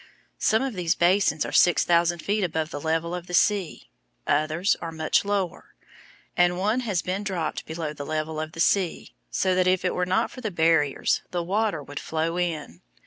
[0.39, 3.91] Some of these basins are six thousand feet above the level of the sea,
[4.25, 5.75] others are much lower,
[6.35, 9.93] and one has been dropped below the level of the sea, so that if it
[9.93, 12.81] were not for barriers the water would flow in.